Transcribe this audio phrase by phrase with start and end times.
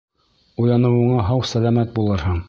[0.63, 2.39] Уяныуыңа һау-сәләмәт булырһың.